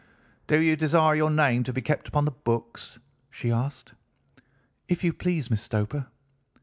"'Do 0.47 0.59
you 0.59 0.75
desire 0.75 1.13
your 1.13 1.29
name 1.29 1.63
to 1.63 1.71
be 1.71 1.79
kept 1.79 2.07
upon 2.07 2.25
the 2.25 2.31
books?' 2.31 2.97
she 3.29 3.51
asked. 3.51 3.93
"'If 4.87 5.03
you 5.03 5.13
please, 5.13 5.51
Miss 5.51 5.61
Stoper. 5.61 6.07